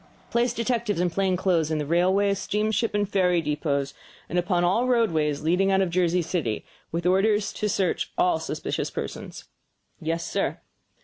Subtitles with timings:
[0.31, 3.93] "Place detectives in plain clothes in the railway; steamship, and ferry depots,
[4.29, 8.89] and upon all roadways leading out of Jersey City, with orders to search all suspicious
[8.89, 9.43] persons."
[9.99, 10.57] "Yes, sir."